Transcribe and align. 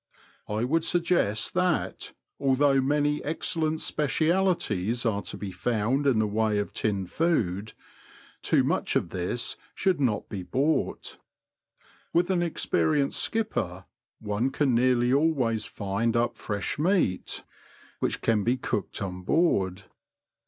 I 0.49 0.63
would 0.63 0.83
suggest 0.83 1.53
that, 1.53 2.13
although 2.39 2.81
many 2.81 3.23
excellent 3.23 3.81
specialities 3.81 5.05
are 5.05 5.21
to 5.21 5.37
be 5.37 5.51
found 5.51 6.07
in 6.07 6.17
the 6.17 6.25
way 6.25 6.57
of 6.57 6.73
tinned 6.73 7.11
food, 7.11 7.73
too 8.41 8.63
much 8.63 8.95
of 8.95 9.09
this 9.09 9.57
should 9.75 10.01
not 10.01 10.27
be 10.27 10.41
bought. 10.41 11.19
With 12.13 12.31
an 12.31 12.41
experienced 12.41 13.19
skipper, 13.21 13.85
one 14.19 14.49
can 14.49 14.73
nearly 14.73 15.13
always 15.13 15.67
find 15.67 16.17
up 16.17 16.35
fresh 16.35 16.79
meat, 16.79 17.43
which 17.99 18.21
can 18.21 18.43
be 18.43 18.57
cooked 18.57 19.03
on 19.03 19.21
board. 19.21 19.83